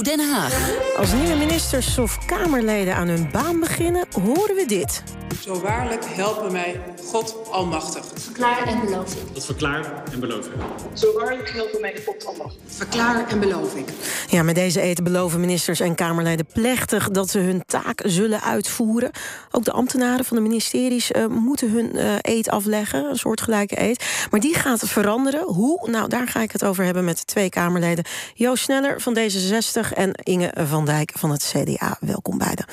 Den 0.00 0.20
Haag. 0.20 0.70
Als 0.96 1.12
nieuwe 1.12 1.36
ministers 1.36 1.98
of 1.98 2.18
Kamerleden 2.26 2.96
aan 2.96 3.08
hun 3.08 3.28
baan 3.32 3.60
beginnen, 3.60 4.06
horen 4.22 4.54
we 4.54 4.64
dit. 4.66 5.02
Zo 5.40 5.60
waarlijk 5.60 6.04
helpen 6.04 6.52
mij 6.52 6.80
God 7.10 7.36
Almachtig. 7.50 8.04
Verklaar 8.14 8.66
en 8.66 8.80
beloof 8.80 9.14
ik. 9.14 9.34
Dat 9.34 9.44
verklaar 9.44 10.02
en 10.12 10.20
beloof 10.20 10.46
ik. 10.46 10.52
Zo 10.92 11.18
waarlijk 11.18 11.50
helpen 11.50 11.80
mij 11.80 11.94
God 12.06 12.26
Almachtig. 12.26 12.60
Verklaar 12.66 13.28
en 13.28 13.40
beloof 13.40 13.74
ik. 13.74 13.88
Ja, 14.28 14.42
met 14.42 14.54
deze 14.54 14.80
eten 14.80 15.04
beloven 15.04 15.40
ministers 15.40 15.80
en 15.80 15.94
Kamerleden 15.94 16.46
plechtig 16.52 17.10
dat 17.10 17.30
ze 17.30 17.38
hun 17.38 17.62
taak 17.66 18.00
zullen 18.04 18.42
uitvoeren. 18.42 19.10
Ook 19.50 19.64
de 19.64 19.72
ambtenaren 19.72 20.24
van 20.24 20.36
de 20.36 20.42
ministeries 20.42 21.10
uh, 21.10 21.26
moeten 21.26 21.70
hun 21.70 21.90
uh, 21.96 22.14
eet 22.20 22.48
afleggen, 22.48 23.04
een 23.04 23.18
soortgelijke 23.18 23.80
eet. 23.80 24.26
Maar 24.30 24.40
die 24.40 24.54
gaat 24.54 24.88
veranderen. 24.88 25.44
Hoe? 25.44 25.90
Nou, 25.90 26.08
daar 26.08 26.28
ga 26.28 26.40
ik 26.40 26.52
het 26.52 26.64
over 26.64 26.84
hebben 26.84 27.04
met 27.04 27.26
twee 27.26 27.48
Kamerleden. 27.48 28.04
Joost 28.34 28.62
Sneller 28.62 29.00
van 29.00 29.18
D66 29.18 29.81
en 29.90 30.12
Inge 30.22 30.52
van 30.56 30.84
Dijk 30.84 31.12
van 31.14 31.30
het 31.30 31.54
CDA. 31.54 31.96
Welkom 32.00 32.38
beiden. 32.38 32.64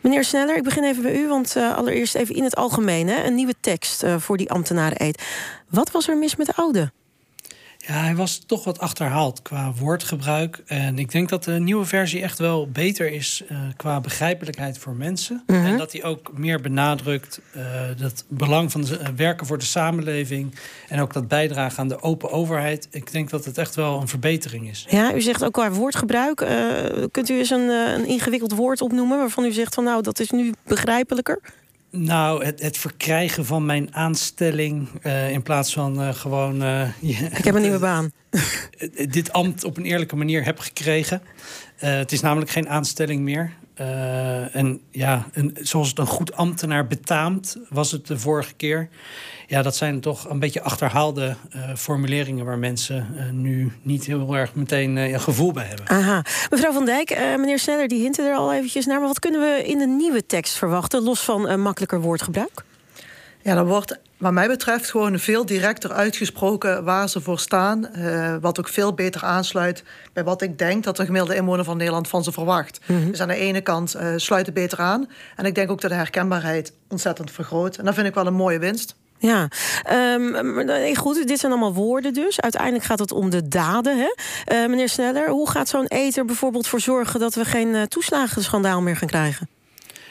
Meneer 0.00 0.24
Sneller, 0.24 0.56
ik 0.56 0.62
begin 0.62 0.84
even 0.84 1.02
bij 1.02 1.16
u, 1.16 1.28
want 1.28 1.56
uh, 1.56 1.76
allereerst 1.76 2.14
even 2.14 2.34
in 2.34 2.44
het 2.44 2.56
algemeen. 2.56 3.08
Hè, 3.08 3.24
een 3.24 3.34
nieuwe 3.34 3.54
tekst 3.60 4.02
uh, 4.02 4.16
voor 4.18 4.36
die 4.36 4.50
ambtenaren-eet. 4.50 5.22
Wat 5.68 5.90
was 5.90 6.08
er 6.08 6.16
mis 6.16 6.36
met 6.36 6.46
de 6.46 6.54
oude? 6.54 6.92
Ja, 7.86 8.02
hij 8.02 8.14
was 8.14 8.38
toch 8.46 8.64
wat 8.64 8.78
achterhaald 8.78 9.42
qua 9.42 9.72
woordgebruik. 9.78 10.62
En 10.66 10.98
ik 10.98 11.10
denk 11.12 11.28
dat 11.28 11.44
de 11.44 11.52
nieuwe 11.52 11.84
versie 11.84 12.22
echt 12.22 12.38
wel 12.38 12.68
beter 12.70 13.12
is 13.12 13.42
uh, 13.50 13.58
qua 13.76 14.00
begrijpelijkheid 14.00 14.78
voor 14.78 14.94
mensen. 14.94 15.42
Mhm. 15.46 15.64
En 15.66 15.76
dat 15.76 15.92
hij 15.92 16.04
ook 16.04 16.38
meer 16.38 16.60
benadrukt 16.60 17.40
uh, 17.56 17.62
dat 17.96 18.24
belang 18.28 18.72
van 18.72 18.80
de, 18.80 18.98
uh, 19.00 19.06
werken 19.16 19.46
voor 19.46 19.58
de 19.58 19.64
samenleving. 19.64 20.54
En 20.88 21.00
ook 21.00 21.12
dat 21.12 21.28
bijdragen 21.28 21.78
aan 21.78 21.88
de 21.88 22.02
open 22.02 22.30
overheid. 22.30 22.88
Ik 22.90 23.12
denk 23.12 23.30
dat 23.30 23.44
het 23.44 23.58
echt 23.58 23.74
wel 23.74 24.00
een 24.00 24.08
verbetering 24.08 24.68
is. 24.68 24.86
Ja, 24.88 25.14
u 25.14 25.20
zegt 25.20 25.44
ook 25.44 25.52
qua 25.52 25.70
woordgebruik. 25.70 26.46
Kunt 27.10 27.28
u 27.28 27.38
eens 27.38 27.50
een, 27.50 27.68
een 27.68 28.06
ingewikkeld 28.06 28.52
woord 28.52 28.80
opnoemen 28.80 29.18
waarvan 29.18 29.44
u 29.44 29.52
zegt 29.52 29.74
van 29.74 29.84
nou, 29.84 30.02
dat 30.02 30.20
is 30.20 30.30
nu 30.30 30.52
begrijpelijker? 30.64 31.40
Nou, 31.90 32.44
het, 32.44 32.62
het, 32.62 32.78
verkrijgen 32.78 33.44
van 33.44 33.66
mijn 33.66 33.94
aanstelling 33.94 34.88
uh, 35.02 35.30
in 35.30 35.42
plaats 35.42 35.72
van 35.72 36.00
uh, 36.00 36.14
gewoon. 36.14 36.62
Uh, 36.62 36.88
ik 37.38 37.44
heb 37.44 37.54
een 37.54 37.62
nieuwe 37.62 37.78
baan. 37.78 38.12
dit 39.08 39.32
ambt 39.32 39.64
op 39.64 39.76
een 39.76 39.84
eerlijke 39.84 40.16
manier 40.16 40.44
heb 40.44 40.58
gekregen. 40.58 41.22
het 41.76 42.12
is 42.12 42.20
namelijk 42.20 42.50
geen 42.50 42.68
aanstelling 42.68 43.20
meer. 43.20 43.52
En 44.52 44.80
ja, 44.90 45.26
zoals 45.54 45.88
het 45.88 45.98
een 45.98 46.06
goed 46.06 46.34
ambtenaar 46.34 46.86
betaamt, 46.86 47.56
was 47.68 47.92
het 47.92 48.06
de 48.06 48.18
vorige 48.18 48.54
keer. 48.54 48.88
Ja, 49.46 49.62
dat 49.62 49.76
zijn 49.76 50.00
toch 50.00 50.28
een 50.30 50.38
beetje 50.38 50.62
achterhaalde 50.62 51.36
formuleringen 51.76 52.44
waar 52.44 52.58
mensen 52.58 53.06
nu 53.32 53.72
niet 53.82 54.04
heel 54.04 54.36
erg 54.36 54.54
meteen 54.54 54.96
een 54.96 55.20
gevoel 55.20 55.52
bij 55.52 55.64
hebben. 55.64 55.88
Aha. 55.88 56.24
Mevrouw 56.50 56.72
van 56.72 56.84
Dijk, 56.84 57.18
meneer 57.36 57.58
Sneller, 57.58 57.88
die 57.88 58.00
hinten 58.00 58.26
er 58.26 58.36
al 58.36 58.52
eventjes 58.52 58.86
naar. 58.86 58.98
Maar 58.98 59.08
wat 59.08 59.18
kunnen 59.18 59.40
we 59.40 59.64
in 59.64 59.78
de 59.78 59.86
nieuwe 59.86 60.26
tekst 60.26 60.56
verwachten, 60.56 61.02
los 61.02 61.20
van 61.20 61.60
makkelijker 61.60 62.00
woordgebruik? 62.00 62.64
Ja, 63.48 63.54
dan 63.54 63.66
wordt 63.66 63.98
wat 64.16 64.32
mij 64.32 64.48
betreft 64.48 64.90
gewoon 64.90 65.18
veel 65.18 65.46
directer 65.46 65.92
uitgesproken 65.92 66.84
waar 66.84 67.08
ze 67.08 67.20
voor 67.20 67.38
staan. 67.38 67.88
Uh, 67.96 68.34
wat 68.40 68.58
ook 68.58 68.68
veel 68.68 68.92
beter 68.92 69.24
aansluit 69.24 69.84
bij 70.12 70.24
wat 70.24 70.42
ik 70.42 70.58
denk 70.58 70.84
dat 70.84 70.96
de 70.96 71.04
gemiddelde 71.04 71.34
inwoner 71.34 71.64
van 71.64 71.76
Nederland 71.76 72.08
van 72.08 72.24
ze 72.24 72.32
verwacht. 72.32 72.80
Mm 72.86 72.96
-hmm. 72.96 73.10
Dus 73.10 73.20
aan 73.20 73.28
de 73.28 73.34
ene 73.34 73.60
kant 73.60 73.96
uh, 73.96 74.12
sluit 74.16 74.46
het 74.46 74.54
beter 74.54 74.78
aan. 74.78 75.08
En 75.36 75.44
ik 75.44 75.54
denk 75.54 75.70
ook 75.70 75.80
dat 75.80 75.90
de 75.90 75.96
herkenbaarheid 75.96 76.72
ontzettend 76.88 77.30
vergroot. 77.30 77.76
En 77.76 77.84
dat 77.84 77.94
vind 77.94 78.06
ik 78.06 78.14
wel 78.14 78.26
een 78.26 78.34
mooie 78.34 78.58
winst. 78.58 78.94
Ja, 79.18 79.48
um, 79.92 80.96
goed, 80.96 81.28
dit 81.28 81.38
zijn 81.38 81.52
allemaal 81.52 81.74
woorden 81.74 82.12
dus. 82.12 82.40
Uiteindelijk 82.40 82.84
gaat 82.84 82.98
het 82.98 83.12
om 83.12 83.30
de 83.30 83.48
daden. 83.48 83.98
Hè? 83.98 84.12
Uh, 84.62 84.68
meneer 84.68 84.88
Sneller, 84.88 85.28
hoe 85.28 85.50
gaat 85.50 85.68
zo'n 85.68 85.86
eter 85.86 86.24
bijvoorbeeld 86.24 86.66
voor 86.66 86.80
zorgen... 86.80 87.20
dat 87.20 87.34
we 87.34 87.44
geen 87.44 87.88
toeslagenschandaal 87.88 88.80
meer 88.80 88.96
gaan 88.96 89.08
krijgen? 89.08 89.57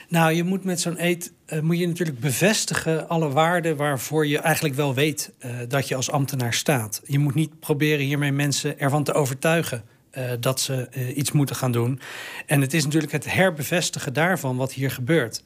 Nou, 0.10 0.34
je 0.34 0.44
moet 0.44 0.64
met 0.64 0.82
zo'n 0.82 1.04
eet 1.04 1.32
uh, 1.54 1.60
moet 1.60 1.80
je 1.80 1.88
natuurlijk 1.88 2.20
bevestigen 2.20 3.10
alle 3.10 3.30
waarden 3.30 3.76
waarvoor 3.76 4.28
je 4.28 4.40
eigenlijk 4.40 4.76
wel 4.76 4.94
weet 4.94 5.32
uh, 5.46 5.52
dat 5.68 5.88
je 5.88 5.96
als 5.96 6.12
ambtenaar 6.12 6.54
staat. 6.54 7.02
Je 7.06 7.20
moet 7.20 7.36
niet 7.36 7.60
proberen 7.60 8.06
hiermee 8.06 8.32
mensen 8.32 8.80
ervan 8.80 9.04
te 9.04 9.14
overtuigen 9.14 9.84
uh, 10.18 10.24
dat 10.40 10.60
ze 10.60 10.90
iets 11.16 11.32
moeten 11.32 11.56
gaan 11.56 11.72
doen. 11.72 12.00
En 12.46 12.62
het 12.62 12.74
is 12.74 12.84
natuurlijk 12.84 13.12
het 13.12 13.34
herbevestigen 13.34 14.14
daarvan 14.14 14.58
wat 14.58 14.74
hier 14.74 14.92
gebeurt. 14.92 15.44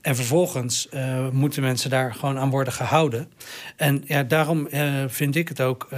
En 0.00 0.16
vervolgens 0.16 0.88
moeten 1.32 1.62
mensen 1.62 1.90
daar 1.90 2.14
gewoon 2.14 2.38
aan 2.38 2.50
worden 2.50 2.72
gehouden. 2.72 3.32
En 3.76 4.02
ja, 4.06 4.22
daarom 4.22 4.68
vind 5.06 5.36
ik 5.36 5.48
het 5.48 5.60
ook 5.60 5.88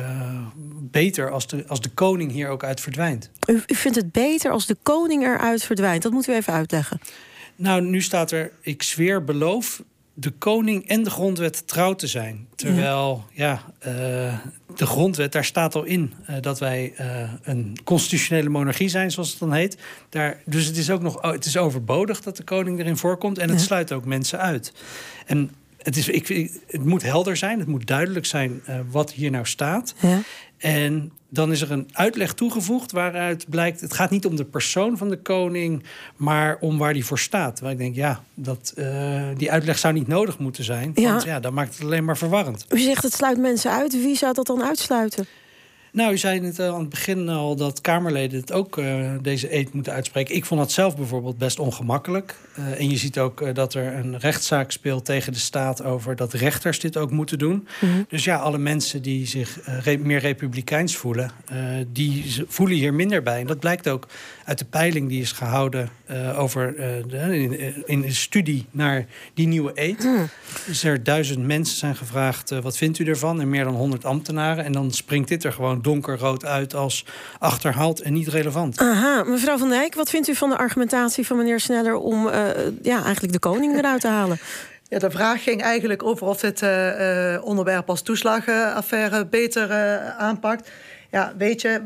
beter 0.81 1.31
als 1.31 1.47
de, 1.47 1.65
als 1.67 1.81
de 1.81 1.89
koning 1.89 2.33
hier 2.33 2.49
ook 2.49 2.65
uit 2.65 2.81
verdwijnt. 2.81 3.31
U, 3.49 3.63
u 3.67 3.75
vindt 3.75 3.97
het 3.97 4.13
beter 4.13 4.51
als 4.51 4.67
de 4.67 4.77
koning 4.83 5.23
eruit 5.23 5.65
verdwijnt? 5.65 6.03
Dat 6.03 6.13
moet 6.13 6.29
u 6.29 6.33
even 6.33 6.53
uitleggen. 6.53 7.01
Nou, 7.63 7.83
nu 7.83 8.03
staat 8.03 8.31
er, 8.31 8.53
ik 8.61 8.83
zweer 8.83 9.25
beloof 9.25 9.83
de 10.15 10.31
koning 10.31 10.89
en 10.89 11.03
de 11.03 11.11
grondwet 11.11 11.67
trouw 11.67 11.95
te 11.95 12.07
zijn. 12.07 12.49
Terwijl, 12.55 13.25
ja, 13.33 13.63
ja 13.81 13.93
uh, 13.93 14.39
de 14.77 14.87
grondwet, 14.87 15.33
daar 15.33 15.45
staat 15.45 15.75
al 15.75 15.85
in 15.85 16.13
uh, 16.31 16.37
dat 16.41 16.59
wij 16.59 16.95
uh, 17.01 17.33
een 17.43 17.77
constitutionele 17.85 18.49
monarchie 18.49 18.89
zijn, 18.89 19.11
zoals 19.11 19.31
het 19.31 19.39
dan 19.39 19.53
heet. 19.53 19.77
Daar, 20.09 20.43
dus 20.47 20.67
het 20.67 20.77
is 20.77 20.91
ook 20.91 21.03
nog, 21.03 21.23
het 21.23 21.45
is 21.45 21.57
overbodig 21.57 22.23
dat 22.23 22.37
de 22.37 22.45
koning 22.45 22.79
erin 22.79 22.97
voorkomt 22.97 23.39
en 23.39 23.49
het 23.49 23.59
ja. 23.59 23.65
sluit 23.65 23.93
ook 23.93 24.05
mensen 24.05 24.39
uit. 24.39 24.73
En 25.27 25.51
het, 25.79 25.97
is, 25.97 26.09
ik, 26.09 26.29
het 26.67 26.85
moet 26.85 27.03
helder 27.03 27.37
zijn, 27.37 27.59
het 27.59 27.69
moet 27.69 27.87
duidelijk 27.87 28.27
zijn 28.27 28.63
wat 28.91 29.13
hier 29.13 29.31
nou 29.31 29.47
staat. 29.47 29.95
Ja. 30.01 30.21
En 30.63 31.13
dan 31.29 31.53
is 31.53 31.61
er 31.61 31.71
een 31.71 31.89
uitleg 31.93 32.35
toegevoegd 32.35 32.93
waaruit 32.93 33.47
blijkt... 33.49 33.81
het 33.81 33.93
gaat 33.93 34.11
niet 34.11 34.27
om 34.27 34.37
de 34.37 34.45
persoon 34.45 34.97
van 34.97 35.09
de 35.09 35.17
koning, 35.17 35.83
maar 36.17 36.57
om 36.61 36.79
waar 36.79 36.93
die 36.93 37.05
voor 37.05 37.19
staat. 37.19 37.61
Waar 37.61 37.71
ik 37.71 37.79
denk, 37.79 37.95
ja, 37.95 38.23
dat, 38.35 38.73
uh, 38.77 39.23
die 39.37 39.51
uitleg 39.51 39.79
zou 39.79 39.95
niet 39.95 40.07
nodig 40.07 40.39
moeten 40.39 40.65
zijn. 40.65 40.93
Ja. 40.95 41.11
Want 41.11 41.23
ja, 41.23 41.41
dan 41.41 41.55
maakt 41.55 41.75
het 41.75 41.85
alleen 41.85 42.05
maar 42.05 42.17
verwarrend. 42.17 42.67
U 42.69 42.79
zegt 42.79 43.03
het 43.03 43.13
sluit 43.13 43.39
mensen 43.39 43.71
uit. 43.71 43.93
Wie 43.93 44.17
zou 44.17 44.35
dat 44.35 44.47
dan 44.47 44.63
uitsluiten? 44.63 45.27
Nou, 45.93 46.13
u 46.13 46.19
zei 46.19 46.41
het 46.41 46.61
aan 46.61 46.81
het 46.81 46.89
begin 46.89 47.29
al 47.29 47.57
dat 47.57 47.81
Kamerleden 47.81 48.41
het 48.41 48.53
ook 48.53 48.79
uh, 48.79 49.11
deze 49.23 49.55
eet 49.55 49.73
moeten 49.73 49.93
uitspreken. 49.93 50.35
Ik 50.35 50.45
vond 50.45 50.61
dat 50.61 50.73
zelf 50.73 50.97
bijvoorbeeld 50.97 51.39
best 51.39 51.59
ongemakkelijk. 51.59 52.37
Uh, 52.59 52.81
en 52.81 52.91
je 52.91 52.97
ziet 52.97 53.19
ook 53.19 53.41
uh, 53.41 53.55
dat 53.55 53.75
er 53.75 53.95
een 53.95 54.19
rechtszaak 54.19 54.71
speelt 54.71 55.05
tegen 55.05 55.33
de 55.33 55.39
staat 55.39 55.85
over 55.85 56.17
dat 56.17 56.33
rechters 56.33 56.81
dit 56.81 56.97
ook 56.97 57.11
moeten 57.11 57.39
doen. 57.39 57.69
Mhm. 57.81 57.87
Mm 57.87 57.93
-hmm. 57.93 58.07
Dus 58.09 58.25
ja, 58.25 58.37
alle 58.37 58.59
mensen 58.59 59.03
die 59.03 59.27
zich 59.27 59.59
re 59.65 59.97
meer 59.97 60.19
republikeins 60.19 60.97
voelen, 60.97 61.31
die 61.89 62.45
voelen 62.49 62.77
hier 62.77 62.95
minder 62.95 63.23
bij. 63.23 63.41
En 63.41 63.47
dat 63.47 63.61
blijkt 63.61 63.89
ook 63.89 64.07
uit 64.45 64.59
de 64.59 64.65
peiling 64.65 65.09
die 65.09 65.21
is 65.21 65.33
gehouden 65.33 65.89
over 66.37 66.75
de, 67.09 67.39
in, 67.39 67.87
in 67.87 68.03
een 68.03 68.15
studie 68.15 68.67
naar 68.71 69.07
die 69.35 69.47
nieuwe 69.47 69.73
eet. 69.75 69.99
Mhm. 69.99 70.09
Mm. 70.09 70.29
Dus 70.67 70.85
er 70.85 71.03
duizend 71.03 71.47
mensen 71.47 71.77
zijn 71.77 71.97
gevraagd, 71.97 72.51
wat 72.51 72.77
vindt 72.77 72.99
u 72.99 73.05
ervan? 73.05 73.41
En 73.41 73.49
meer 73.49 73.65
dan 73.65 73.75
honderd 73.75 74.05
ambtenaren. 74.05 74.65
En 74.65 74.73
dan 74.73 74.91
springt 74.93 75.29
dit 75.29 75.45
er 75.45 75.53
gewoon 75.53 75.82
donkerrood 75.83 76.45
uit 76.45 76.75
als 76.75 77.05
achterhaald 77.39 78.01
en 78.01 78.13
niet 78.13 78.29
relevant. 78.29 78.79
Aha, 78.79 79.23
mevrouw 79.23 79.59
Van 79.59 79.69
Dijk, 79.69 79.95
wat 79.95 80.11
vindt 80.11 80.29
u 80.29 80.35
van 80.35 80.51
de 80.51 80.57
argumentatie 80.57 81.27
van 81.27 81.37
meneer 81.37 81.61
Sneller 81.61 81.97
om 81.97 82.27
uh, 82.27 82.33
ja, 82.83 83.03
eigenlijk 83.05 83.33
de 83.33 83.39
koning 83.39 83.79
eruit 83.79 84.01
te 84.01 84.09
halen? 84.09 84.39
Ja, 84.93 84.99
de 84.99 85.11
vraag 85.11 85.43
ging 85.43 85.63
eigenlijk 85.63 86.03
over 86.03 86.27
of 86.27 86.41
dit 86.41 86.63
uh, 86.63 87.33
uh, 87.35 87.45
onderwerp 87.45 87.89
als 87.89 88.03
toeslagenaffaire 88.03 89.27
beter 89.27 89.71
uh, 89.71 90.19
aanpakt. 90.19 90.71
Ja, 91.13 91.33
weet 91.39 91.61
je, 91.61 91.81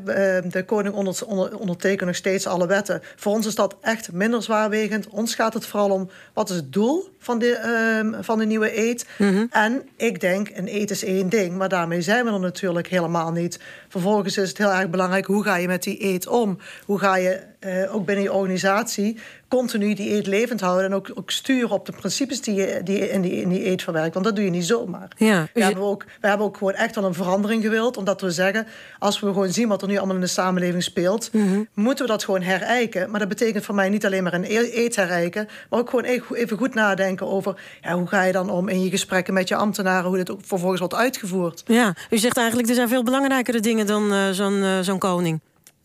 de 0.48 0.64
koning 0.64 0.94
onder, 0.94 1.26
onder, 1.26 1.58
ondertekent 1.58 2.06
nog 2.06 2.16
steeds 2.16 2.46
alle 2.46 2.66
wetten. 2.66 3.00
Voor 3.16 3.32
ons 3.32 3.46
is 3.46 3.54
dat 3.54 3.76
echt 3.80 4.12
minder 4.12 4.42
zwaarwegend. 4.42 5.08
Ons 5.08 5.34
gaat 5.34 5.54
het 5.54 5.66
vooral 5.66 5.90
om 5.90 6.10
wat 6.32 6.50
is 6.50 6.56
het 6.56 6.72
doel 6.72 7.08
van 7.18 7.38
de, 7.38 8.10
uh, 8.12 8.18
van 8.20 8.38
de 8.38 8.44
nieuwe 8.44 8.78
eet. 8.78 9.06
Mhm. 9.18 9.30
Mm 9.30 9.36
-hmm. 9.36 9.46
En 9.50 9.88
ik 9.96 10.20
denk, 10.20 10.50
een 10.54 10.74
eet 10.74 10.90
is 10.90 11.04
één 11.04 11.28
ding, 11.28 11.56
maar 11.56 11.68
daarmee 11.68 12.02
zijn 12.02 12.24
we 12.24 12.30
er 12.30 12.40
natuurlijk 12.40 12.88
helemaal 12.88 13.32
niet. 13.32 13.60
Vervolgens 13.88 14.36
is 14.36 14.48
het 14.48 14.58
heel 14.58 14.72
erg 14.72 14.90
belangrijk, 14.90 15.26
hoe 15.26 15.42
ga 15.42 15.56
je 15.56 15.66
met 15.66 15.82
die 15.82 16.04
eet 16.04 16.26
om? 16.26 16.58
Hoe 16.84 16.98
ga 16.98 17.16
je 17.16 17.40
uh, 17.60 17.94
ook 17.94 18.06
binnen 18.06 18.24
je 18.24 18.32
organisatie 18.32 19.16
continu 19.48 19.94
die 19.94 20.14
eet 20.14 20.26
levend 20.26 20.60
houden... 20.60 20.84
en 20.84 20.94
ook, 20.94 21.10
ook 21.14 21.30
sturen 21.30 21.70
op 21.70 21.86
de 21.86 21.92
principes 21.92 22.40
die 22.40 22.54
je 22.54 22.80
die 22.84 23.10
in, 23.10 23.20
die, 23.20 23.32
in 23.32 23.48
die 23.48 23.66
eet 23.66 23.82
verwerkt. 23.82 24.14
Want 24.14 24.26
dat 24.26 24.36
doe 24.36 24.44
je 24.44 24.50
niet 24.50 24.66
zomaar. 24.66 25.08
Ja, 25.16 25.48
we, 25.54 25.64
hebben 25.64 25.82
ook, 25.82 26.04
we 26.20 26.28
hebben 26.28 26.46
ook 26.46 26.56
gewoon 26.56 26.72
echt 26.72 26.94
wel 26.94 27.04
een 27.04 27.14
verandering 27.14 27.62
gewild. 27.62 27.96
Omdat 27.96 28.20
we 28.20 28.30
zeggen, 28.30 28.66
als 28.98 29.20
we 29.20 29.26
gewoon 29.26 29.52
zien 29.52 29.68
wat 29.68 29.82
er 29.82 29.88
nu 29.88 29.96
allemaal 29.96 30.14
in 30.14 30.20
de 30.20 30.26
samenleving 30.26 30.82
speelt... 30.82 31.32
Mhm. 31.32 31.44
Mm 31.44 31.52
-hmm. 31.52 31.68
moeten 31.74 32.04
we 32.04 32.10
dat 32.10 32.24
gewoon 32.24 32.42
herijken. 32.42 33.10
Maar 33.10 33.20
dat 33.20 33.28
betekent 33.28 33.64
voor 33.64 33.74
mij 33.74 33.88
niet 33.88 34.06
alleen 34.06 34.22
maar 34.22 34.34
een 34.34 34.46
eet 34.48 34.96
herijken... 34.96 35.48
maar 35.70 35.80
ook 35.80 35.90
gewoon 35.90 36.04
even 36.04 36.56
goed 36.56 36.74
nadenken 36.74 37.26
over... 37.26 37.60
Ja, 37.82 37.94
hoe 37.94 38.06
ga 38.06 38.22
je 38.22 38.32
dan 38.32 38.50
om 38.50 38.68
in 38.68 38.82
je 38.82 38.90
gesprekken 38.90 39.34
met 39.34 39.48
je 39.48 39.56
ambtenaren... 39.56 40.08
hoe 40.08 40.16
dit 40.16 40.30
ook 40.30 40.40
vervolgens 40.44 40.80
wordt 40.80 40.94
uitgevoerd. 40.94 41.62
Ja, 41.66 41.94
u 42.10 42.18
zegt 42.18 42.36
eigenlijk 42.36 42.68
er 42.68 42.74
zijn 42.74 42.88
veel 42.88 43.02
belangrijkere 43.02 43.60
dingen 43.60 43.86
dan 43.86 44.12
uh, 44.12 44.30
zo'n 44.30 44.62
uh, 44.62 44.78
zo'n 44.80 44.98
koning. 44.98 45.40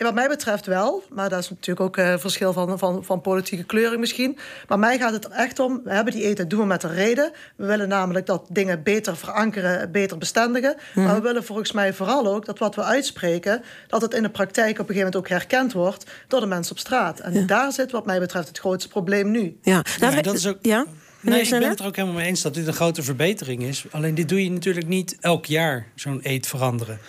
Wat 0.06 0.14
mij 0.14 0.28
betreft 0.28 0.66
wel, 0.66 1.04
maar 1.10 1.30
dat 1.30 1.40
is 1.40 1.50
natuurlijk 1.50 1.80
ook 1.80 1.98
een 1.98 2.20
verschil 2.20 2.54
van, 2.54 2.80
van, 2.80 3.04
van 3.04 3.22
politieke 3.22 3.64
kleuring 3.64 4.00
misschien. 4.00 4.38
Maar 4.68 4.80
mij 4.80 4.98
gaat 4.98 5.12
het 5.14 5.26
er 5.26 5.32
echt 5.32 5.60
om, 5.60 5.82
we 5.84 5.94
hebben 5.94 6.14
die 6.14 6.24
eten, 6.24 6.48
doen 6.48 6.60
we 6.60 6.66
met 6.66 6.84
een 6.84 6.94
reden. 6.94 7.32
We 7.56 7.66
willen 7.66 7.88
namelijk 7.88 8.26
dat 8.26 8.46
dingen 8.50 8.84
beter 8.84 9.18
verankeren, 9.18 9.92
beter 9.92 10.18
bestendigen. 10.18 10.76
Maar 10.94 11.16
we 11.16 11.22
willen 11.22 11.44
volgens 11.44 11.72
mij 11.72 11.94
vooral 11.94 12.28
ook 12.28 12.46
dat 12.46 12.60
wat 12.60 12.76
we 12.76 12.84
uitspreken, 12.84 13.64
dat 13.88 14.02
het 14.02 14.14
in 14.14 14.24
de 14.24 14.30
praktijk 14.30 14.72
op 14.72 14.90
een 14.90 14.96
gegeven 14.96 15.04
moment 15.12 15.16
ook 15.16 15.30
herkend 15.40 15.74
wordt 15.74 16.12
door 16.28 16.40
de 16.40 16.46
mensen 16.46 16.72
op 16.72 16.80
straat. 16.80 17.20
En 17.20 17.48
daar 17.48 17.72
zit 17.72 17.92
wat 17.92 18.06
mij 18.06 18.20
betreft 18.20 18.48
het 18.48 18.60
grootste 18.60 18.90
probleem 18.90 19.32
nu. 19.32 19.58
Ja, 19.62 19.84
Nou, 20.00 20.16
we- 20.16 20.22
dat 20.22 20.34
is 20.36 20.48
ook- 20.48 20.58
ja? 20.62 20.86
Nee, 21.22 21.42
ik 21.42 21.50
ben 21.50 21.70
het 21.70 21.80
er 21.80 21.86
ook 21.86 21.96
helemaal 21.96 22.18
mee 22.18 22.28
eens 22.28 22.42
dat 22.42 22.54
dit 22.54 22.68
een 22.68 22.74
grote 22.74 23.04
verbetering 23.04 23.64
is. 23.64 23.86
Alleen 23.92 24.16
dit 24.16 24.30
doe 24.30 24.44
je 24.44 24.52
natuurlijk 24.52 24.88
niet 24.88 25.18
elk 25.20 25.46
jaar, 25.46 25.88
zo'n 25.96 26.20
eet 26.24 26.48
veranderen. 26.48 27.00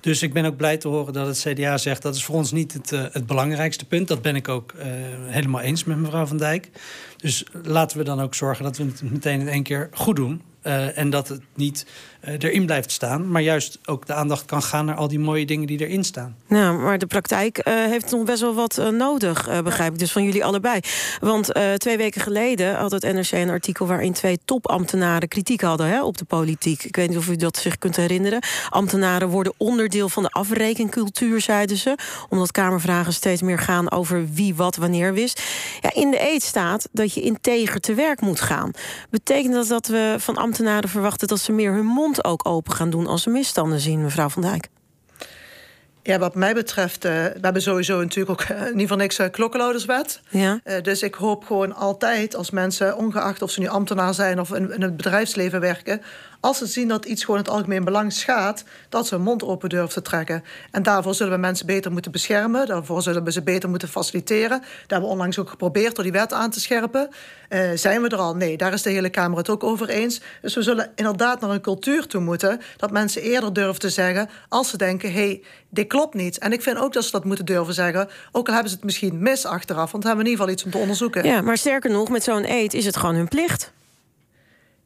Dus 0.00 0.22
ik 0.22 0.32
ben 0.32 0.44
ook 0.44 0.56
blij 0.56 0.76
te 0.76 0.88
horen 0.88 1.12
dat 1.12 1.26
het 1.26 1.46
CDA 1.48 1.78
zegt... 1.78 2.02
dat 2.02 2.14
is 2.14 2.24
voor 2.24 2.34
ons 2.34 2.52
niet 2.52 2.72
het, 2.72 2.92
eh, 2.92 3.04
het 3.12 3.26
belangrijkste 3.26 3.86
punt. 3.86 4.08
Dat 4.08 4.22
ben 4.22 4.36
ik 4.36 4.48
ook 4.48 4.72
eh, 4.72 4.86
helemaal 5.26 5.60
eens 5.60 5.84
met 5.84 5.96
mevrouw 5.96 6.26
Van 6.26 6.38
Dijk. 6.38 6.70
Dus 7.16 7.44
laten 7.62 7.98
we 7.98 8.04
dan 8.04 8.20
ook 8.20 8.34
zorgen 8.34 8.64
dat 8.64 8.76
we 8.76 8.84
het 8.84 9.02
meteen 9.10 9.40
in 9.40 9.48
één 9.48 9.62
keer 9.62 9.88
goed 9.92 10.16
doen. 10.16 10.42
Eh, 10.62 10.98
en 10.98 11.10
dat 11.10 11.28
het 11.28 11.40
niet 11.54 11.86
eh, 12.20 12.34
erin 12.38 12.66
blijft 12.66 12.90
staan... 12.90 13.30
maar 13.30 13.42
juist 13.42 13.78
ook 13.84 14.06
de 14.06 14.14
aandacht 14.14 14.44
kan 14.44 14.62
gaan 14.62 14.84
naar 14.84 14.96
al 14.96 15.08
die 15.08 15.18
mooie 15.18 15.46
dingen 15.46 15.66
die 15.66 15.80
erin 15.80 16.04
staan. 16.04 16.36
Nou, 16.46 16.78
maar 16.78 16.98
de 16.98 17.06
praktijk 17.06 17.58
eh, 17.58 17.74
heeft 17.74 18.10
nog 18.10 18.24
best 18.24 18.40
wel 18.40 18.54
wat 18.54 18.82
nodig, 18.92 19.62
begrijp 19.62 19.92
ik. 19.92 19.98
Dus 19.98 20.12
van 20.12 20.24
jullie 20.24 20.44
allebei. 20.44 20.80
Want 21.20 21.54
twee 21.76 21.96
weken 21.96 22.20
geleden 22.20 22.74
had 22.74 22.90
het 22.90 23.02
NRC 23.02 23.32
een 23.32 23.50
artikel... 23.50 23.86
waarin 23.86 24.12
twee 24.12 24.38
topambtenaren 24.44 25.28
kritiek 25.28 25.60
hadden 25.60 25.86
hè, 25.86 26.02
op 26.02 26.18
de 26.18 26.24
politiek. 26.24 26.84
Ik 26.84 26.96
weet 26.96 27.08
niet 27.08 27.18
of 27.18 27.28
u 27.28 27.36
dat 27.36 27.56
zich 27.56 27.78
kunt 27.78 27.96
herinneren. 27.96 28.42
Ambtenaren 28.68 29.28
worden 29.28 29.52
onderdeel 29.56 30.08
van 30.08 30.22
de 30.22 30.30
afrekencultuur, 30.30 31.40
zeiden 31.40 31.76
ze. 31.76 31.96
Omdat 32.28 32.50
Kamervragen 32.50 33.12
steeds 33.12 33.42
meer 33.42 33.58
gaan 33.58 33.90
over 33.90 34.28
wie 34.32 34.54
wat 34.54 34.76
wanneer 34.76 35.14
wist. 35.14 35.42
Ja, 35.80 35.94
in 35.94 36.10
de 36.10 36.20
eet 36.20 36.42
staat 36.42 36.88
dat 36.92 37.14
je 37.14 37.20
integer 37.20 37.80
te 37.80 37.94
werk 37.94 38.20
moet 38.20 38.40
gaan. 38.40 38.70
Betekent 39.10 39.54
dat 39.54 39.68
dat 39.68 39.86
we 39.86 40.14
van 40.18 40.34
ambtenaren 40.34 40.50
verwachten... 40.88 41.28
dat 41.28 41.40
ze 41.40 41.52
meer 41.52 41.72
hun 41.72 41.86
mond 41.86 42.24
ook 42.24 42.48
open 42.48 42.72
gaan 42.72 42.90
doen 42.90 43.06
als 43.06 43.22
ze 43.22 43.30
misstanden 43.30 43.80
zien, 43.80 44.02
mevrouw 44.02 44.28
Van 44.28 44.42
Dijk? 44.42 44.68
Ja, 46.02 46.18
wat 46.18 46.34
mij 46.34 46.54
betreft, 46.54 47.04
eh, 47.04 47.12
we 47.12 47.38
hebben 47.40 47.62
sowieso 47.62 48.00
natuurlijk 48.00 48.40
ook 48.40 48.48
ieder 48.58 48.80
geval 48.80 48.96
niks 48.96 49.18
uh, 49.18 49.26
klokkenluiderswet. 49.30 50.20
Ja. 50.28 50.60
Eh, 50.64 50.82
dus 50.82 51.02
ik 51.02 51.14
hoop 51.14 51.44
gewoon 51.44 51.74
altijd 51.74 52.36
als 52.36 52.50
mensen, 52.50 52.96
ongeacht 52.96 53.42
of 53.42 53.50
ze 53.50 53.60
nu 53.60 53.66
ambtenaar 53.66 54.14
zijn 54.14 54.40
of 54.40 54.52
in, 54.52 54.72
in 54.72 54.82
het 54.82 54.96
bedrijfsleven 54.96 55.60
werken, 55.60 56.02
als 56.42 56.58
ze 56.58 56.66
zien 56.66 56.88
dat 56.88 57.04
iets 57.04 57.24
gewoon 57.24 57.40
het 57.40 57.48
algemeen 57.48 57.84
belang 57.84 58.12
schaadt, 58.12 58.64
dat 58.88 59.06
ze 59.06 59.14
hun 59.14 59.24
mond 59.24 59.44
open 59.44 59.68
durven 59.68 59.92
te 59.92 60.02
trekken. 60.02 60.44
En 60.70 60.82
daarvoor 60.82 61.14
zullen 61.14 61.32
we 61.32 61.38
mensen 61.38 61.66
beter 61.66 61.92
moeten 61.92 62.12
beschermen. 62.12 62.66
Daarvoor 62.66 63.02
zullen 63.02 63.24
we 63.24 63.32
ze 63.32 63.42
beter 63.42 63.68
moeten 63.68 63.88
faciliteren. 63.88 64.58
Dat 64.60 64.68
hebben 64.86 65.08
we 65.08 65.14
onlangs 65.14 65.38
ook 65.38 65.48
geprobeerd 65.48 65.94
door 65.94 66.04
die 66.04 66.12
wet 66.12 66.32
aan 66.32 66.50
te 66.50 66.60
scherpen. 66.60 67.08
Eh, 67.48 67.70
zijn 67.74 68.02
we 68.02 68.08
er 68.08 68.18
al? 68.18 68.36
Nee, 68.36 68.56
daar 68.56 68.72
is 68.72 68.82
de 68.82 68.90
hele 68.90 69.10
Kamer 69.10 69.38
het 69.38 69.50
ook 69.50 69.64
over 69.64 69.88
eens. 69.88 70.20
Dus 70.40 70.54
we 70.54 70.62
zullen 70.62 70.90
inderdaad 70.94 71.40
naar 71.40 71.50
een 71.50 71.60
cultuur 71.60 72.06
toe 72.06 72.20
moeten 72.20 72.60
dat 72.76 72.90
mensen 72.90 73.22
eerder 73.22 73.52
durven 73.52 73.80
te 73.80 73.90
zeggen 73.90 74.28
als 74.48 74.70
ze 74.70 74.76
denken: 74.76 75.12
hé, 75.12 75.24
hey, 75.24 75.42
dit 75.68 75.86
klopt 75.86 76.14
niet. 76.14 76.38
En 76.38 76.52
ik 76.52 76.62
vind 76.62 76.78
ook 76.78 76.92
dat 76.92 77.04
ze 77.04 77.10
dat 77.10 77.24
moeten 77.24 77.44
durven 77.44 77.74
zeggen, 77.74 78.08
ook 78.32 78.46
al 78.46 78.52
hebben 78.52 78.70
ze 78.70 78.76
het 78.76 78.84
misschien 78.84 79.22
mis 79.22 79.44
achteraf, 79.44 79.90
want 79.90 80.02
dan 80.02 80.12
hebben 80.12 80.24
we 80.24 80.30
in 80.30 80.38
ieder 80.38 80.46
geval 80.46 80.54
iets 80.54 80.64
om 80.64 80.70
te 80.70 80.78
onderzoeken. 80.78 81.24
Ja, 81.24 81.40
maar 81.40 81.58
sterker 81.58 81.90
nog, 81.90 82.08
met 82.08 82.22
zo'n 82.22 82.50
eet 82.50 82.74
is 82.74 82.84
het 82.84 82.96
gewoon 82.96 83.14
hun 83.14 83.28
plicht. 83.28 83.72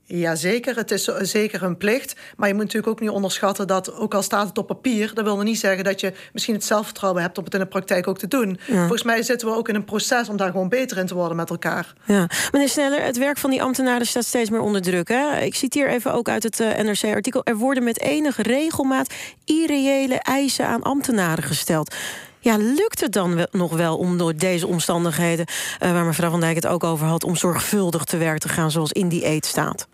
Jazeker, 0.09 0.77
het 0.77 0.91
is 0.91 1.05
zo- 1.05 1.25
zeker 1.25 1.63
een 1.63 1.77
plicht. 1.77 2.15
Maar 2.37 2.49
je 2.49 2.55
moet 2.55 2.63
natuurlijk 2.63 2.93
ook 2.93 3.01
niet 3.01 3.11
onderschatten 3.11 3.67
dat, 3.67 3.95
ook 3.95 4.15
al 4.15 4.23
staat 4.23 4.49
het 4.49 4.59
op 4.59 4.67
papier, 4.67 5.11
dat 5.15 5.25
wil 5.25 5.35
nog 5.35 5.45
niet 5.45 5.59
zeggen 5.59 5.85
dat 5.85 6.01
je 6.01 6.13
misschien 6.33 6.55
het 6.55 6.65
zelfvertrouwen 6.65 7.23
hebt 7.23 7.39
om 7.39 7.45
het 7.45 7.55
in 7.55 7.61
de 7.61 7.67
praktijk 7.67 8.09
ook 8.09 8.19
te 8.19 8.29
doen. 8.29 8.59
Volgens 8.69 9.03
mij 9.03 9.23
zitten 9.23 9.49
we 9.49 9.55
ook 9.55 9.69
in 9.69 9.75
een 9.75 9.85
proces 9.85 10.29
om 10.29 10.37
daar 10.37 10.51
gewoon 10.51 10.69
beter 10.69 10.99
in 10.99 11.07
te 11.07 11.15
worden 11.15 11.37
met 11.37 11.51
elkaar. 11.51 11.93
Ja. 12.05 12.29
Meneer 12.53 12.69
Sneller, 12.69 13.03
het 13.03 13.19
werk 13.19 13.39
van 13.39 13.51
die 13.51 13.63
ambtenaren 13.63 14.07
staat 14.07 14.25
steeds 14.25 14.51
meer 14.51 14.61
onder 14.61 14.83
druk. 14.83 15.09
Hè? 15.09 15.39
Ik 15.41 15.55
citeer 15.55 15.89
even 15.89 16.13
ook 16.13 16.29
uit 16.29 16.43
het 16.43 16.61
eh, 16.61 16.79
NRC-artikel. 16.79 17.41
Er 17.45 17.57
worden 17.57 17.85
met 17.85 18.01
enige 18.01 18.43
regelmaat 18.43 19.15
irreële 19.45 20.15
eisen 20.15 20.67
aan 20.67 20.83
ambtenaren 20.83 21.45
gesteld. 21.45 21.95
Ja, 22.39 22.57
lukt 22.57 23.01
het 23.01 23.13
dan 23.13 23.47
nog 23.51 23.77
wel 23.77 23.97
om 23.97 24.19
door 24.19 24.35
deze 24.37 24.67
omstandigheden... 24.67 25.47
eh, 25.79 25.93
waar 25.93 26.05
mevrouw 26.05 26.31
Van 26.31 26.41
Dijk 26.41 26.55
het 26.55 26.67
ook 26.67 26.85
over 26.85 27.07
had... 27.07 27.25
om 27.25 27.37
zorgvuldig 27.37 28.05
te 28.05 28.17
werk 28.17 28.39
te 28.39 28.49
gaan 28.49 28.71
zoals 28.71 28.93
in 28.93 29.09
die 29.09 29.27
eet 29.27 29.47
staat? 29.47 29.87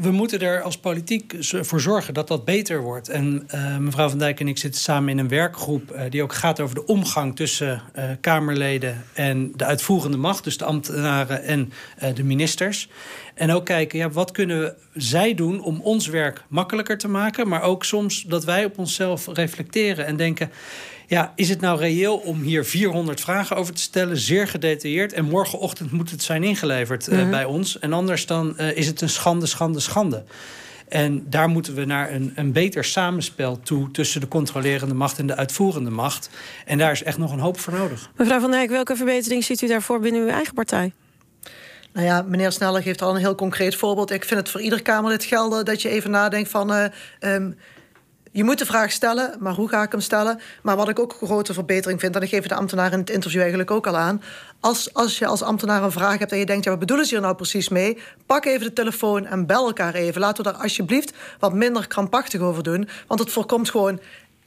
We 0.00 0.10
moeten 0.10 0.40
er 0.40 0.62
als 0.62 0.78
politiek 0.78 1.34
voor 1.40 1.80
zorgen 1.80 2.14
dat 2.14 2.28
dat 2.28 2.44
beter 2.44 2.80
wordt. 2.80 3.08
En 3.08 3.44
eh, 3.46 3.76
mevrouw 3.76 4.08
Van 4.08 4.18
Dijk 4.18 4.40
en 4.40 4.48
ik 4.48 4.58
zitten 4.58 4.80
samen 4.80 5.08
in 5.08 5.18
een 5.18 5.28
werkgroep 5.28 5.90
eh, 5.90 6.10
die 6.10 6.22
ook 6.22 6.34
gaat 6.34 6.60
over 6.60 6.74
de 6.74 6.86
omgang 6.86 7.36
tussen 7.36 7.82
eh, 7.92 8.04
Kamerleden 8.20 9.04
en 9.12 9.52
de 9.56 9.64
uitvoerende 9.64 10.16
macht, 10.16 10.44
dus 10.44 10.56
de 10.56 10.64
ambtenaren 10.64 11.42
en 11.42 11.72
de 12.14 12.24
ministers. 12.24 12.88
En 13.34 13.50
ook 13.50 13.64
kijken, 13.64 13.98
ja, 13.98 14.10
wat 14.10 14.30
kunnen 14.30 14.74
zij 14.94 15.34
doen 15.34 15.62
om 15.62 15.80
ons 15.80 16.06
werk 16.06 16.44
makkelijker 16.48 16.98
te 16.98 17.08
maken, 17.08 17.48
maar 17.48 17.62
ook 17.62 17.84
soms 17.84 18.22
dat 18.22 18.44
wij 18.44 18.64
op 18.64 18.78
onszelf 18.78 19.28
reflecteren 19.32 20.06
en 20.06 20.16
denken. 20.16 20.50
Ja, 21.06 21.32
is 21.36 21.48
het 21.48 21.60
nou 21.60 21.78
reëel 21.78 22.16
om 22.16 22.40
hier 22.40 22.64
400 22.64 23.20
vragen 23.20 23.56
over 23.56 23.74
te 23.74 23.82
stellen, 23.82 24.16
zeer 24.16 24.48
gedetailleerd, 24.48 25.12
en 25.12 25.24
morgenochtend 25.24 25.92
moet 25.92 26.10
het 26.10 26.22
zijn 26.22 26.44
ingeleverd 26.44 27.08
eh, 27.08 27.30
bij 27.30 27.44
ons? 27.44 27.78
En 27.78 27.92
anders 27.92 28.26
dan 28.26 28.58
is 28.58 28.86
het 28.86 29.00
een 29.00 29.08
schande, 29.08 29.46
schande, 29.54 29.80
schande. 29.80 30.24
En 30.88 31.26
daar 31.30 31.48
moeten 31.48 31.74
we 31.74 31.84
naar 31.84 32.12
een, 32.12 32.32
een 32.34 32.52
beter 32.52 32.84
samenspel 32.84 33.60
toe 33.60 33.90
tussen 33.90 34.20
de 34.20 34.28
controlerende 34.28 34.94
macht 34.94 35.18
en 35.18 35.26
de 35.26 35.36
uitvoerende 35.36 35.90
macht. 35.90 36.30
En 36.64 36.78
daar 36.78 36.92
is 36.92 37.02
echt 37.02 37.18
nog 37.18 37.32
een 37.32 37.38
hoop 37.38 37.60
voor 37.60 37.72
nodig. 37.72 38.10
Mevrouw 38.16 38.40
Van 38.40 38.50
Dijk, 38.50 38.70
welke 38.70 38.96
verbetering 38.96 39.44
ziet 39.44 39.62
u 39.62 39.66
daarvoor 39.66 40.00
binnen 40.00 40.22
uw 40.22 40.28
eigen 40.28 40.54
partij? 40.54 40.92
Nou 41.92 42.06
ja, 42.06 42.22
meneer 42.22 42.52
Sneller 42.52 42.82
geeft 42.82 43.02
al 43.02 43.14
een 43.14 43.20
heel 43.20 43.34
concreet 43.34 43.76
voorbeeld. 43.76 44.10
Ik 44.10 44.24
vind 44.24 44.40
het 44.40 44.48
voor 44.48 44.60
ieder 44.60 44.82
Kamerlid 44.82 45.24
gelden 45.24 45.64
dat 45.64 45.82
je 45.82 45.88
even 45.88 46.10
nadenkt 46.10 46.50
van... 46.50 46.72
eh, 46.72 46.84
ehm, 47.18 47.50
je 48.34 48.44
moet 48.44 48.58
de 48.58 48.66
vraag 48.66 48.92
stellen, 48.92 49.36
maar 49.38 49.52
hoe 49.52 49.68
ga 49.68 49.82
ik 49.82 49.90
hem 49.90 50.00
stellen? 50.00 50.40
Maar 50.62 50.76
wat 50.76 50.88
ik 50.88 50.98
ook 50.98 51.16
een 51.20 51.26
grote 51.26 51.54
verbetering 51.54 52.00
vind... 52.00 52.16
en 52.16 52.22
ik 52.22 52.28
geef 52.28 52.46
de 52.46 52.54
ambtenaar 52.54 52.92
in 52.92 52.98
het 52.98 53.10
interview 53.10 53.40
eigenlijk 53.40 53.70
ook 53.70 53.86
al 53.86 53.96
aan... 53.96 54.22
Als, 54.60 54.94
als 54.94 55.18
je 55.18 55.26
als 55.26 55.42
ambtenaar 55.42 55.82
een 55.82 55.92
vraag 55.92 56.18
hebt 56.18 56.32
en 56.32 56.38
je 56.38 56.46
denkt... 56.46 56.64
ja, 56.64 56.70
wat 56.70 56.78
bedoelen 56.78 57.06
ze 57.06 57.14
hier 57.14 57.22
nou 57.22 57.34
precies 57.34 57.68
mee? 57.68 57.98
Pak 58.26 58.44
even 58.44 58.66
de 58.66 58.72
telefoon 58.72 59.26
en 59.26 59.46
bel 59.46 59.66
elkaar 59.66 59.94
even. 59.94 60.20
Laten 60.20 60.44
we 60.44 60.50
daar 60.50 60.60
alsjeblieft 60.60 61.12
wat 61.38 61.52
minder 61.52 61.86
krampachtig 61.86 62.40
over 62.40 62.62
doen. 62.62 62.88
Want 63.06 63.20
het 63.20 63.30
voorkomt 63.30 63.70
gewoon 63.70 64.00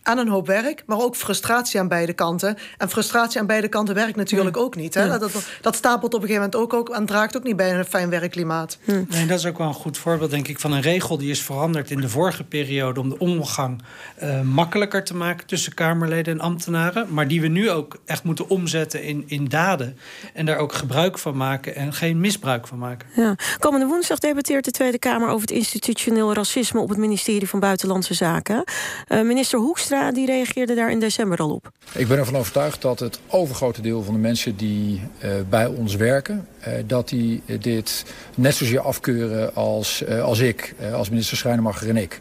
aan 0.07 0.18
een 0.18 0.27
hoop 0.27 0.48
werk, 0.48 0.83
maar 0.86 1.00
ook 1.00 1.15
frustratie 1.15 1.80
aan 1.80 1.88
beide 1.88 2.13
kanten. 2.13 2.57
En 2.77 2.89
frustratie 2.89 3.39
aan 3.39 3.45
beide 3.45 3.68
kanten 3.68 3.95
werkt 3.95 4.15
natuurlijk 4.15 4.57
ook 4.57 4.75
niet. 4.75 4.94
Hè? 4.94 5.19
Dat, 5.19 5.31
dat 5.62 5.75
stapelt 5.75 6.13
op 6.13 6.21
een 6.21 6.27
gegeven 6.27 6.50
moment 6.51 6.74
ook, 6.74 6.74
ook 6.74 6.95
en 6.95 7.06
draagt 7.06 7.38
ook 7.38 7.44
niet 7.44 7.56
bij 7.56 7.74
een 7.74 7.86
fijn 7.86 8.09
werkklimaat. 8.09 8.77
Nee, 8.86 9.25
dat 9.25 9.39
is 9.39 9.45
ook 9.45 9.57
wel 9.57 9.68
een 9.68 9.74
goed 9.74 9.98
voorbeeld, 9.98 10.31
denk 10.31 10.48
ik, 10.48 10.59
van 10.59 10.71
een 10.71 10.81
regel 10.81 11.18
die 11.18 11.30
is 11.30 11.42
veranderd 11.42 11.92
in 11.92 12.01
de 12.01 12.09
vorige 12.09 12.44
periode 12.44 13.00
om 13.00 13.09
de 13.09 13.19
omgang 13.19 13.81
eh, 14.15 14.42
makkelijker 14.42 15.04
te 15.04 15.15
maken 15.15 15.45
tussen 15.45 15.73
Kamerleden 15.73 16.33
en 16.33 16.40
ambtenaren. 16.40 17.14
Maar 17.14 17.28
die 17.28 17.42
we 17.42 17.47
nu 17.47 17.69
ook 17.69 17.97
echt 18.06 18.23
moeten 18.23 18.49
omzetten 18.49 19.04
in, 19.04 19.23
in 19.28 19.47
daden. 19.47 19.97
En 20.33 20.45
daar 20.45 20.57
ook 20.57 20.73
gebruik 20.73 21.18
van 21.18 21.37
maken 21.37 21.76
en 21.76 21.94
geen 21.94 22.19
misbruik 22.19 22.68
van 22.68 22.78
maken. 22.78 23.07
Ja. 23.16 23.35
Komende 23.59 23.85
woensdag 23.85 24.19
debatteert 24.19 24.66
de 24.66 24.71
Tweede 24.71 24.99
Kamer 24.99 25.28
over 25.28 25.42
het 25.42 25.52
institutioneel 25.52 26.33
racisme 26.33 26.80
op 26.80 26.90
het 26.90 26.97
ministerie 26.97 27.49
van 27.49 27.59
Buitenlandse 27.59 28.14
Zaken. 28.14 28.64
Eh, 29.07 29.21
minister 29.21 29.59
Hoekstra 29.59 29.96
die 30.13 30.25
reageerde 30.25 30.75
daar 30.75 30.92
in 30.92 30.99
december 30.99 31.37
al 31.37 31.49
op. 31.49 31.71
Ik 31.94 32.07
ben 32.07 32.18
ervan 32.18 32.35
overtuigd 32.35 32.81
dat 32.81 32.99
het 32.99 33.19
overgrote 33.27 33.81
deel 33.81 34.04
van 34.04 34.13
de 34.13 34.19
mensen 34.19 34.56
die 34.56 35.01
uh, 35.23 35.31
bij 35.49 35.66
ons 35.66 35.95
werken, 35.95 36.47
dat 36.86 37.09
die 37.09 37.42
dit 37.59 38.06
net 38.36 38.56
zozeer 38.56 38.80
afkeuren 38.80 39.56
als, 39.56 40.04
als 40.21 40.40
ik, 40.40 40.76
als 40.94 41.09
minister 41.09 41.38
Schrijnemacher 41.38 41.90
en 41.90 41.97
ik. 41.97 42.19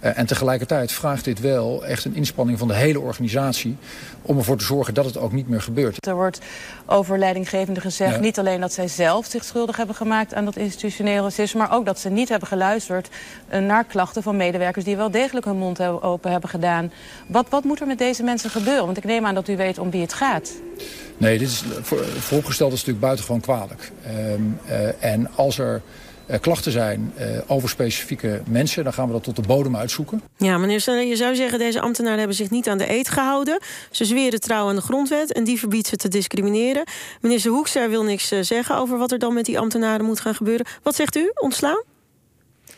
en 0.00 0.26
tegelijkertijd 0.26 0.92
vraagt 0.92 1.24
dit 1.24 1.40
wel 1.40 1.84
echt 1.84 2.04
een 2.04 2.14
inspanning 2.14 2.58
van 2.58 2.68
de 2.68 2.74
hele 2.74 3.00
organisatie 3.00 3.76
om 4.22 4.38
ervoor 4.38 4.56
te 4.56 4.64
zorgen 4.64 4.94
dat 4.94 5.04
het 5.04 5.18
ook 5.18 5.32
niet 5.32 5.48
meer 5.48 5.62
gebeurt. 5.62 6.06
Er 6.06 6.14
wordt 6.14 6.40
over 6.86 7.18
leidinggevenden 7.18 7.82
gezegd 7.82 8.14
ja. 8.14 8.20
niet 8.20 8.38
alleen 8.38 8.60
dat 8.60 8.72
zij 8.72 8.88
zelf 8.88 9.26
zich 9.26 9.44
schuldig 9.44 9.76
hebben 9.76 9.96
gemaakt 9.96 10.34
aan 10.34 10.44
dat 10.44 10.56
institutioneel 10.56 11.22
racisme, 11.22 11.60
maar 11.60 11.72
ook 11.72 11.86
dat 11.86 11.98
ze 11.98 12.08
niet 12.08 12.28
hebben 12.28 12.48
geluisterd 12.48 13.08
naar 13.50 13.84
klachten 13.84 14.22
van 14.22 14.36
medewerkers 14.36 14.84
die 14.84 14.96
wel 14.96 15.10
degelijk 15.10 15.46
hun 15.46 15.56
mond 15.56 15.80
open 15.80 16.30
hebben 16.30 16.50
gedaan. 16.50 16.92
Wat, 17.28 17.46
wat 17.48 17.64
moet 17.64 17.80
er 17.80 17.86
met 17.86 17.98
deze 17.98 18.22
mensen 18.22 18.50
gebeuren? 18.50 18.84
Want 18.84 18.96
ik 18.96 19.04
neem 19.04 19.26
aan 19.26 19.34
dat 19.34 19.48
u 19.48 19.56
weet 19.56 19.78
om 19.78 19.90
wie 19.90 20.00
het 20.00 20.12
gaat. 20.12 20.52
Nee, 21.16 21.38
dit 21.38 21.48
is 21.48 21.64
voor, 21.82 22.04
vooropgesteld 22.04 22.72
is 22.72 22.78
natuurlijk 22.78 23.04
buitengewoon 23.04 23.40
kwalijk. 23.40 23.85
Um, 24.06 24.58
uh, 24.68 25.04
en 25.04 25.28
als 25.34 25.58
er 25.58 25.82
uh, 26.26 26.36
klachten 26.40 26.72
zijn 26.72 27.12
uh, 27.18 27.26
over 27.46 27.68
specifieke 27.68 28.42
mensen, 28.48 28.84
dan 28.84 28.92
gaan 28.92 29.06
we 29.06 29.12
dat 29.12 29.22
tot 29.22 29.36
de 29.36 29.42
bodem 29.42 29.76
uitzoeken. 29.76 30.22
Ja, 30.36 30.58
meneer 30.58 30.80
Sneller, 30.80 31.04
je 31.04 31.16
zou 31.16 31.34
zeggen, 31.34 31.58
deze 31.58 31.80
ambtenaren 31.80 32.18
hebben 32.18 32.36
zich 32.36 32.50
niet 32.50 32.68
aan 32.68 32.78
de 32.78 32.90
eed 32.90 33.08
gehouden. 33.08 33.60
Ze 33.90 34.04
zweren 34.04 34.40
trouw 34.40 34.68
aan 34.68 34.74
de 34.74 34.80
grondwet 34.80 35.32
en 35.32 35.44
die 35.44 35.58
verbiedt 35.58 35.86
ze 35.86 35.96
te 35.96 36.08
discrimineren. 36.08 36.84
Minister 37.20 37.50
Hoekstra 37.50 37.88
wil 37.88 38.02
niks 38.02 38.32
uh, 38.32 38.42
zeggen 38.42 38.76
over 38.76 38.98
wat 38.98 39.12
er 39.12 39.18
dan 39.18 39.34
met 39.34 39.44
die 39.44 39.58
ambtenaren 39.58 40.06
moet 40.06 40.20
gaan 40.20 40.34
gebeuren. 40.34 40.66
Wat 40.82 40.94
zegt 40.94 41.16
u? 41.16 41.30
Ontslaan? 41.34 41.82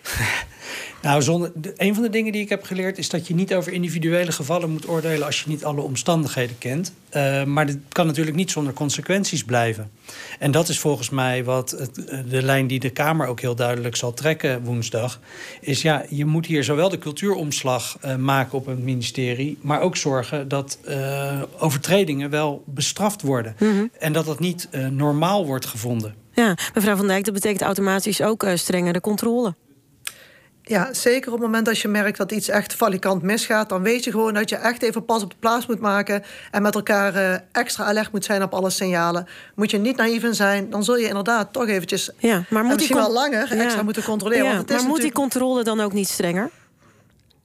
Nou, 1.03 1.23
zonder, 1.23 1.53
een 1.77 1.95
van 1.95 2.03
de 2.03 2.11
dingen 2.11 2.33
die 2.33 2.43
ik 2.43 2.49
heb 2.49 2.65
geleerd 2.65 2.99
is 2.99 3.09
dat 3.09 3.27
je 3.27 3.35
niet 3.35 3.55
over 3.55 3.73
individuele 3.73 4.33
gevallen 4.33 4.71
moet 4.71 4.89
oordelen 4.89 5.27
als 5.27 5.41
je 5.41 5.49
niet 5.49 5.65
alle 5.65 5.81
omstandigheden 5.81 6.59
kent. 6.59 6.93
Uh, 7.17 7.45
maar 7.45 7.67
dit 7.67 7.79
kan 7.89 8.07
natuurlijk 8.07 8.37
niet 8.37 8.51
zonder 8.51 8.73
consequenties 8.73 9.45
blijven. 9.45 9.91
En 10.39 10.51
dat 10.51 10.69
is 10.69 10.79
volgens 10.79 11.11
mij 11.11 11.45
wat 11.45 11.71
het, 11.71 11.95
de 12.29 12.43
lijn 12.43 12.67
die 12.67 12.81
de 12.81 12.91
Kamer 12.91 13.27
ook 13.27 13.41
heel 13.41 13.55
duidelijk 13.55 13.97
zal 13.97 14.15
trekken 14.15 14.65
woensdag. 14.65 15.21
Is 15.61 15.83
ja, 15.83 16.05
je 16.09 16.25
moet 16.25 16.47
hier 16.47 16.65
zowel 16.65 16.89
de 16.89 16.99
cultuuromslag 16.99 17.99
uh, 18.05 18.17
maken 18.17 18.59
op 18.59 18.67
het 18.67 18.79
ministerie, 18.79 19.59
maar 19.61 19.81
ook 19.81 19.97
zorgen 19.97 20.49
dat 20.49 20.79
uh, 20.89 21.43
overtredingen 21.59 22.31
wel 22.31 22.63
bestraft 22.67 23.23
worden. 23.23 23.55
Mm 23.59 23.71
-hmm. 23.71 23.91
En 23.99 24.13
dat 24.13 24.27
dat 24.27 24.41
niet 24.41 24.69
normaal 24.91 25.47
wordt 25.47 25.67
gevonden. 25.67 26.15
Ja, 26.33 26.57
mevrouw 26.75 26.97
Van 26.97 27.07
Dijk, 27.07 27.25
dat 27.25 27.35
betekent 27.35 27.63
automatisch 27.63 28.23
ook 28.23 28.47
strengere 28.55 29.01
controle. 29.01 29.55
Ja, 30.69 30.93
zeker 30.93 31.33
op 31.33 31.39
het 31.39 31.47
moment 31.47 31.67
dat 31.67 31.79
je 31.79 31.89
merkt 31.89 32.19
dat 32.19 32.33
iets 32.33 32.49
echt 32.49 32.75
valikant 32.75 33.23
misgaat, 33.23 33.69
dan 33.69 33.83
weet 33.83 34.05
je 34.05 34.11
gewoon 34.11 34.35
dat 34.35 34.49
je 34.49 34.57
echt 34.57 34.83
even 34.83 35.05
pas 35.05 35.23
op 35.23 35.31
de 35.31 35.37
plaats 35.39 35.67
moet 35.67 35.81
maken 35.81 36.23
en 36.51 36.63
met 36.63 36.75
elkaar 36.75 37.15
uh, 37.15 37.35
extra 37.53 37.85
alert 37.85 38.13
moet 38.13 38.25
zijn 38.25 38.43
op 38.43 38.55
alle 38.55 38.71
signalen. 38.71 39.27
Moet 39.55 39.71
je 39.71 39.79
niet 39.79 39.97
naïef 39.97 40.23
in 40.25 40.35
zijn, 40.35 40.71
dan 40.71 40.85
zul 40.85 40.97
je 40.97 41.07
inderdaad 41.07 41.53
toch 41.53 41.67
eventjes 41.67 42.11
ja, 42.19 42.45
maar 42.49 42.65
moet 42.65 42.75
misschien 42.75 42.97
die 42.97 43.05
wel 43.05 43.15
langer 43.15 43.57
ja. 43.57 43.63
extra 43.65 43.83
moeten 43.83 44.03
controleren. 44.03 44.45
Ja, 44.45 44.55
want 44.55 44.69
het 44.69 44.71
is 44.71 44.77
maar 44.77 44.91
moet 44.91 45.01
die 45.01 45.13
controle 45.13 45.65
dan 45.65 45.81
ook 45.81 45.93
niet 45.93 46.09
strenger? 46.09 46.51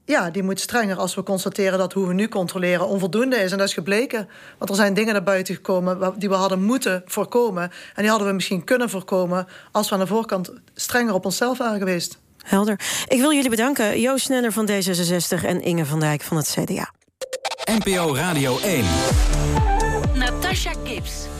Ja, 0.05 0.29
die 0.29 0.43
moet 0.43 0.59
strenger 0.59 0.97
als 0.97 1.15
we 1.15 1.23
constateren 1.23 1.77
dat 1.77 1.93
hoe 1.93 2.07
we 2.07 2.13
nu 2.13 2.27
controleren 2.27 2.87
onvoldoende 2.87 3.35
is. 3.35 3.51
En 3.51 3.57
dat 3.57 3.67
is 3.67 3.73
gebleken. 3.73 4.29
Want 4.57 4.69
er 4.69 4.75
zijn 4.75 4.93
dingen 4.93 5.13
naar 5.13 5.23
buiten 5.23 5.55
gekomen 5.55 6.13
die 6.17 6.29
we 6.29 6.35
hadden 6.35 6.63
moeten 6.63 7.01
voorkomen. 7.05 7.63
En 7.63 8.01
die 8.01 8.09
hadden 8.09 8.27
we 8.27 8.33
misschien 8.33 8.63
kunnen 8.63 8.89
voorkomen 8.89 9.47
als 9.71 9.89
we 9.89 9.93
aan 9.93 10.01
de 10.01 10.07
voorkant 10.07 10.53
strenger 10.73 11.13
op 11.13 11.25
onszelf 11.25 11.57
waren 11.57 11.77
geweest. 11.79 12.17
Helder. 12.43 12.79
Ik 13.07 13.19
wil 13.19 13.33
jullie 13.33 13.49
bedanken. 13.49 13.99
Joost 14.01 14.25
Sneller 14.25 14.51
van 14.51 14.69
D66 14.71 15.45
en 15.45 15.61
Inge 15.61 15.85
van 15.85 15.99
Dijk 15.99 16.21
van 16.21 16.37
het 16.37 16.57
CDA. 16.59 16.91
NPO 17.65 18.15
Radio 18.15 18.59
1. 18.59 18.85
Natasha 20.13 20.71
Gibbs. 20.83 21.32